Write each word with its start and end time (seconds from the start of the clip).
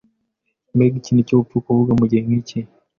Mbega 0.75 0.95
ikintu 0.99 1.21
cyubupfu 1.27 1.65
kuvuga 1.65 1.91
mugihe 1.99 2.21
nkiki! 2.27 2.59